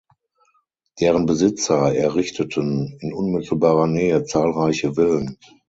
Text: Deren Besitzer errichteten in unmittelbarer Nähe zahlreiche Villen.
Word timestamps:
Deren 0.99 1.27
Besitzer 1.27 1.93
errichteten 1.93 2.97
in 3.01 3.13
unmittelbarer 3.13 3.85
Nähe 3.85 4.23
zahlreiche 4.23 4.95
Villen. 4.95 5.37